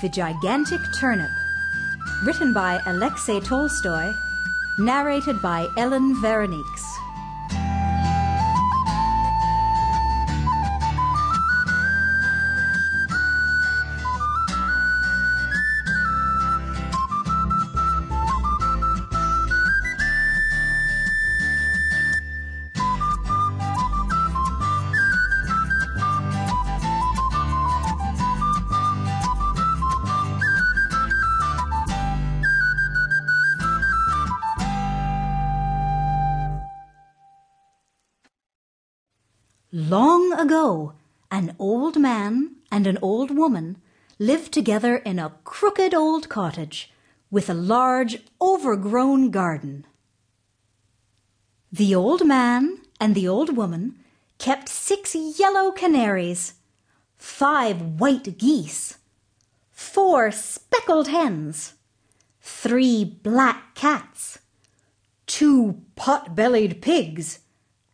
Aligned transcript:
The 0.00 0.08
Gigantic 0.08 0.80
Turnip, 0.92 1.30
written 2.24 2.52
by 2.52 2.78
Aleksei 2.86 3.44
Tolstoy, 3.44 4.14
narrated 4.78 5.42
by 5.42 5.66
Ellen 5.76 6.14
Verenieks. 6.22 6.87
Long 39.70 40.32
ago, 40.32 40.94
an 41.30 41.54
old 41.58 41.98
man 41.98 42.56
and 42.72 42.86
an 42.86 42.96
old 43.02 43.30
woman 43.30 43.76
lived 44.18 44.50
together 44.50 44.96
in 44.96 45.18
a 45.18 45.34
crooked 45.44 45.92
old 45.92 46.30
cottage 46.30 46.90
with 47.30 47.50
a 47.50 47.54
large 47.54 48.22
overgrown 48.40 49.30
garden. 49.30 49.84
The 51.70 51.94
old 51.94 52.26
man 52.26 52.78
and 52.98 53.14
the 53.14 53.28
old 53.28 53.58
woman 53.58 53.96
kept 54.38 54.70
six 54.70 55.14
yellow 55.14 55.70
canaries, 55.70 56.54
five 57.18 58.00
white 58.00 58.38
geese, 58.38 58.96
four 59.70 60.30
speckled 60.30 61.08
hens, 61.08 61.74
three 62.40 63.04
black 63.04 63.74
cats, 63.74 64.38
two 65.26 65.82
pot-bellied 65.94 66.80
pigs, 66.80 67.40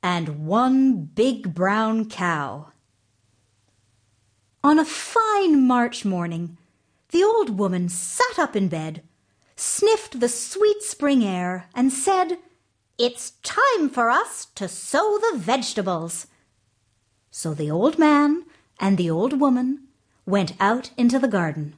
and 0.04 0.46
one 0.46 0.96
big 1.02 1.54
brown 1.54 2.06
cow. 2.06 2.66
On 4.62 4.78
a 4.78 4.84
fine 4.84 5.66
March 5.66 6.04
morning, 6.04 6.58
the 7.08 7.24
old 7.24 7.58
woman 7.58 7.88
sat 7.88 8.38
up 8.38 8.54
in 8.54 8.68
bed, 8.68 9.02
sniffed 9.56 10.20
the 10.20 10.28
sweet 10.28 10.82
spring 10.82 11.24
air, 11.24 11.70
and 11.74 11.90
said, 11.90 12.36
It's 12.98 13.30
time 13.42 13.88
for 13.88 14.10
us 14.10 14.48
to 14.56 14.68
sow 14.68 15.18
the 15.18 15.38
vegetables. 15.38 16.26
So 17.30 17.54
the 17.54 17.70
old 17.70 17.98
man 17.98 18.44
and 18.78 18.98
the 18.98 19.08
old 19.08 19.40
woman 19.40 19.84
went 20.26 20.52
out 20.60 20.90
into 20.98 21.18
the 21.18 21.28
garden. 21.28 21.76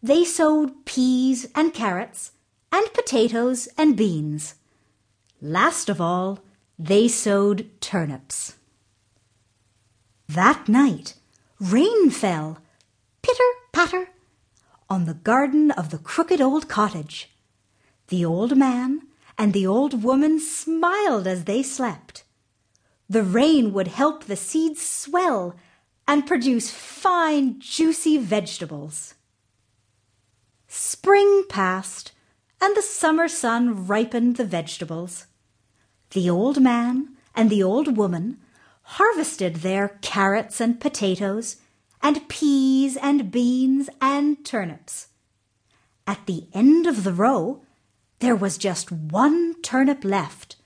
They 0.00 0.24
sowed 0.24 0.84
peas 0.84 1.48
and 1.56 1.74
carrots 1.74 2.30
and 2.70 2.86
potatoes 2.94 3.68
and 3.76 3.96
beans. 3.96 4.54
Last 5.40 5.88
of 5.88 6.00
all, 6.00 6.38
they 6.78 7.08
sowed 7.08 7.70
turnips. 7.80 8.56
That 10.28 10.68
night 10.68 11.14
rain 11.58 12.10
fell, 12.10 12.58
pitter 13.22 13.50
patter, 13.72 14.08
on 14.88 15.04
the 15.04 15.14
garden 15.14 15.70
of 15.70 15.90
the 15.90 15.98
crooked 15.98 16.40
old 16.40 16.68
cottage. 16.68 17.30
The 18.08 18.24
old 18.24 18.56
man 18.56 19.02
and 19.38 19.52
the 19.52 19.66
old 19.66 20.02
woman 20.02 20.38
smiled 20.38 21.26
as 21.26 21.44
they 21.44 21.62
slept. 21.62 22.24
The 23.08 23.22
rain 23.22 23.72
would 23.72 23.88
help 23.88 24.24
the 24.24 24.36
seeds 24.36 24.82
swell 24.86 25.56
and 26.08 26.26
produce 26.26 26.70
fine, 26.70 27.60
juicy 27.60 28.16
vegetables. 28.18 29.14
Spring 30.68 31.44
passed, 31.48 32.12
and 32.60 32.76
the 32.76 32.82
summer 32.82 33.28
sun 33.28 33.86
ripened 33.86 34.36
the 34.36 34.44
vegetables. 34.44 35.26
The 36.16 36.30
old 36.30 36.62
man 36.62 37.10
and 37.34 37.50
the 37.50 37.62
old 37.62 37.98
woman 37.98 38.38
harvested 38.96 39.56
their 39.56 39.98
carrots 40.00 40.62
and 40.62 40.80
potatoes 40.80 41.56
and 42.02 42.26
peas 42.26 42.96
and 42.96 43.30
beans 43.30 43.90
and 44.00 44.42
turnips. 44.42 45.08
At 46.06 46.24
the 46.24 46.46
end 46.54 46.86
of 46.86 47.04
the 47.04 47.12
row, 47.12 47.60
there 48.20 48.34
was 48.34 48.56
just 48.56 48.90
one 48.90 49.60
turnip 49.60 50.04
left. 50.04 50.56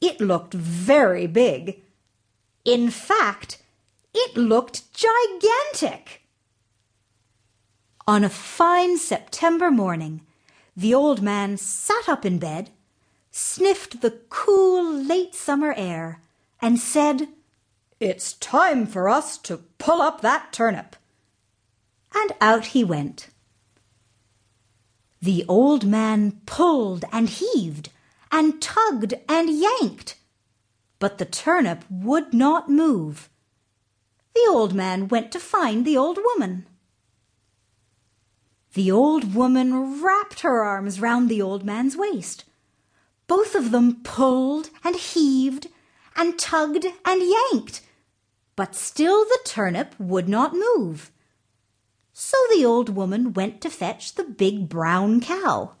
It 0.00 0.20
looked 0.20 0.54
very 0.54 1.26
big. 1.26 1.82
In 2.64 2.88
fact, 2.88 3.60
it 4.14 4.36
looked 4.36 4.94
gigantic. 4.94 6.22
On 8.06 8.22
a 8.22 8.28
fine 8.28 8.96
September 8.96 9.72
morning, 9.72 10.20
the 10.76 10.94
old 10.94 11.20
man 11.20 11.56
sat 11.56 12.08
up 12.08 12.24
in 12.24 12.38
bed 12.38 12.70
sniffed 13.32 14.02
the 14.02 14.20
cool 14.28 14.92
late 14.92 15.34
summer 15.34 15.72
air, 15.76 16.20
and 16.60 16.78
said, 16.78 17.28
It's 17.98 18.34
time 18.34 18.86
for 18.86 19.08
us 19.08 19.38
to 19.38 19.64
pull 19.78 20.02
up 20.02 20.20
that 20.20 20.52
turnip. 20.52 20.94
And 22.14 22.32
out 22.40 22.66
he 22.66 22.84
went. 22.84 23.28
The 25.22 25.46
old 25.48 25.86
man 25.86 26.42
pulled 26.44 27.06
and 27.10 27.28
heaved, 27.28 27.88
and 28.30 28.60
tugged 28.60 29.14
and 29.28 29.48
yanked, 29.48 30.16
but 30.98 31.18
the 31.18 31.24
turnip 31.24 31.84
would 31.90 32.34
not 32.34 32.68
move. 32.68 33.30
The 34.34 34.46
old 34.48 34.74
man 34.74 35.08
went 35.08 35.32
to 35.32 35.40
find 35.40 35.84
the 35.84 35.96
old 35.96 36.18
woman. 36.18 36.66
The 38.74 38.90
old 38.90 39.34
woman 39.34 40.02
wrapped 40.02 40.40
her 40.40 40.62
arms 40.62 41.00
round 41.00 41.28
the 41.28 41.42
old 41.42 41.64
man's 41.64 41.96
waist 41.96 42.44
both 43.32 43.54
of 43.54 43.70
them 43.70 44.02
pulled 44.02 44.68
and 44.84 44.94
heaved 44.94 45.68
and 46.14 46.38
tugged 46.38 46.84
and 47.02 47.22
yanked, 47.22 47.80
but 48.56 48.74
still 48.74 49.24
the 49.24 49.38
turnip 49.46 49.94
would 49.98 50.28
not 50.28 50.52
move. 50.52 51.10
So 52.12 52.36
the 52.50 52.62
old 52.66 52.90
woman 52.90 53.32
went 53.32 53.62
to 53.62 53.70
fetch 53.70 54.16
the 54.16 54.24
big 54.24 54.68
brown 54.68 55.22
cow. 55.22 55.76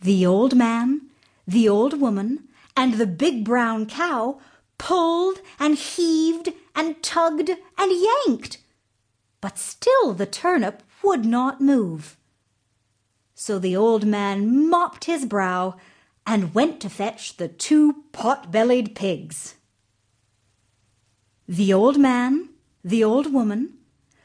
The 0.00 0.26
old 0.26 0.56
man, 0.56 1.02
the 1.46 1.68
old 1.68 2.00
woman, 2.00 2.48
and 2.76 2.94
the 2.94 3.06
big 3.06 3.44
brown 3.44 3.86
cow 3.86 4.40
pulled 4.76 5.38
and 5.60 5.76
heaved 5.76 6.48
and 6.74 7.00
tugged 7.00 7.50
and 7.78 7.92
yanked, 7.92 8.58
but 9.40 9.56
still 9.56 10.14
the 10.14 10.26
turnip 10.26 10.82
would 11.04 11.24
not 11.24 11.60
move. 11.60 12.17
So 13.48 13.58
the 13.58 13.76
old 13.76 14.04
man 14.04 14.68
mopped 14.68 15.06
his 15.06 15.24
brow 15.24 15.76
and 16.26 16.54
went 16.54 16.82
to 16.82 16.90
fetch 16.90 17.38
the 17.38 17.48
two 17.48 18.04
pot-bellied 18.12 18.94
pigs. 18.94 19.54
The 21.48 21.72
old 21.72 21.98
man, 21.98 22.50
the 22.84 23.02
old 23.02 23.32
woman, 23.32 23.78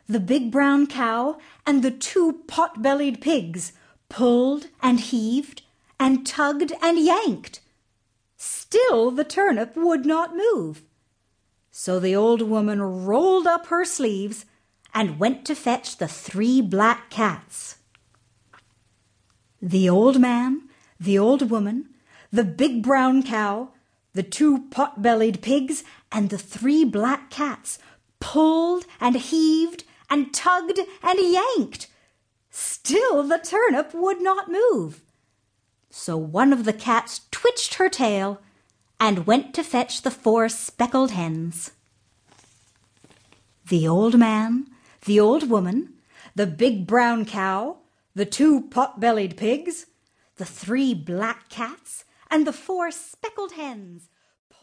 the 0.10 0.20
big 0.20 0.52
brown 0.52 0.88
cow, 0.88 1.38
and 1.66 1.82
the 1.82 1.90
two 1.90 2.42
pot-bellied 2.48 3.22
pigs 3.22 3.72
pulled 4.10 4.68
and 4.82 5.00
heaved 5.00 5.62
and 5.98 6.28
tugged 6.28 6.74
and 6.82 7.00
yanked. 7.00 7.62
Still 8.36 9.10
the 9.10 9.24
turnip 9.24 9.78
would 9.78 10.06
not 10.06 10.36
move. 10.36 10.84
So 11.72 11.98
the 11.98 12.14
old 12.14 12.42
woman 12.42 12.82
rolled 12.82 13.48
up 13.48 13.68
her 13.68 13.86
sleeves 13.86 14.46
and 14.94 15.18
went 15.18 15.46
to 15.46 15.56
fetch 15.56 15.96
the 15.96 16.10
three 16.10 16.60
black 16.60 17.10
cats. 17.10 17.78
The 19.66 19.88
old 19.88 20.20
man, 20.20 20.64
the 21.00 21.18
old 21.18 21.50
woman, 21.50 21.86
the 22.34 22.44
big 22.44 22.84
brown 22.84 23.24
cow, 23.24 23.70
the 24.12 24.22
two 24.22 24.68
pot-bellied 24.68 25.42
pigs, 25.42 25.86
and 26.12 26.30
the 26.30 26.38
three 26.38 26.84
black 26.84 27.30
cats 27.30 27.80
pulled 28.20 28.84
and 29.00 29.16
heaved 29.16 29.86
and 30.10 30.34
tugged 30.34 30.82
and 31.02 31.18
yanked. 31.18 31.88
Still 32.50 33.24
the 33.24 33.38
turnip 33.38 33.94
would 33.94 34.22
not 34.22 34.52
move. 34.52 35.02
So 35.90 36.18
one 36.18 36.52
of 36.52 36.66
the 36.66 36.74
cats 36.74 37.22
twitched 37.32 37.76
her 37.76 37.88
tail 37.88 38.42
and 39.00 39.26
went 39.26 39.54
to 39.54 39.64
fetch 39.64 40.02
the 40.02 40.12
four 40.12 40.50
speckled 40.50 41.12
hens. 41.12 41.72
The 43.70 43.88
old 43.88 44.20
man, 44.20 44.68
the 45.06 45.22
old 45.22 45.50
woman, 45.50 45.94
the 46.36 46.48
big 46.48 46.86
brown 46.86 47.24
cow, 47.24 47.78
the 48.16 48.26
two 48.26 48.68
pot-bellied 48.70 49.38
pigs, 49.38 49.88
the 50.38 50.46
three 50.46 50.94
black 50.94 51.50
cats, 51.50 52.06
and 52.30 52.46
the 52.46 52.54
four 52.54 52.92
speckled 52.92 53.54
hens 53.54 54.10